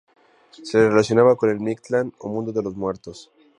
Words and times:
Se 0.63 0.79
le 0.79 0.89
relacionaba 0.89 1.35
con 1.35 1.51
el 1.51 1.59
Mictlán 1.59 2.11
o 2.17 2.27
mundo 2.27 2.51
de 2.51 2.63
los 2.63 2.75
muertos. 2.75 3.31